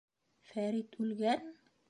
Фәрит 0.53 0.99
үлгән?! 1.05 1.47